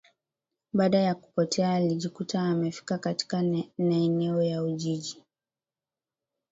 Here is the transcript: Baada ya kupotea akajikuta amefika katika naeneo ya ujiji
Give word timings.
Baada 0.73 0.97
ya 0.99 1.15
kupotea 1.15 1.73
akajikuta 1.75 2.41
amefika 2.41 2.97
katika 2.97 3.41
naeneo 3.77 4.43
ya 4.43 4.63
ujiji 4.63 5.23